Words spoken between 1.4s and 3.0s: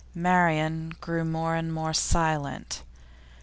and more silent.